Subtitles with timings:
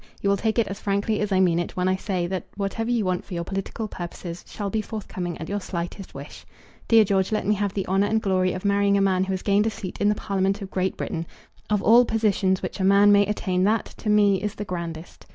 [0.19, 2.89] You will take it as frankly as I mean it when I say, that whatever
[2.89, 6.43] you want for your political purposes shall be forthcoming at your slightest wish.
[6.87, 9.43] Dear George, let me have the honour and glory of marrying a man who has
[9.43, 11.27] gained a seat in the Parliament of Great Britain!
[11.69, 15.27] Of all positions which a man may attain that, to me, is the grandest.